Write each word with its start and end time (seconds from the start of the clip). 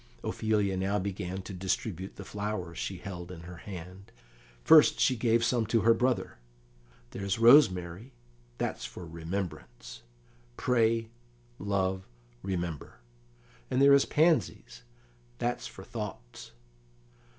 Ophelia 0.23 0.75
now 0.75 0.97
began 0.97 1.43
to 1.43 1.53
distribute 1.53 2.15
the 2.15 2.25
flowers 2.25 2.79
she 2.79 2.97
held 2.97 3.31
in 3.31 3.41
her 3.41 3.57
hand. 3.57 4.11
First 4.63 4.99
she 4.99 5.15
gave 5.15 5.43
some 5.45 5.67
to 5.67 5.81
her 5.81 5.93
brother. 5.93 6.39
"There's 7.11 7.37
rosemary, 7.37 8.11
that's 8.57 8.83
for 8.83 9.05
remembrance; 9.05 10.01
pray, 10.57 11.09
love, 11.59 12.07
remember. 12.41 12.95
And 13.69 13.79
there 13.79 13.93
is 13.93 14.05
pansies, 14.05 14.81
that's 15.37 15.67
for 15.67 15.83
thoughts." 15.83 16.53